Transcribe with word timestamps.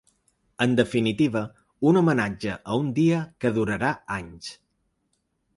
En 0.65 0.71
definitiva, 0.79 1.43
un 1.91 2.01
homenatge 2.01 2.55
a 2.57 2.79
un 2.87 2.91
dia 3.01 3.23
que 3.45 3.55
durarà 3.59 3.93
anys. 4.21 4.53